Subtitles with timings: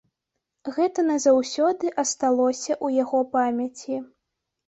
[0.75, 4.01] Гэта назаўсёды асталося ў яго памяці.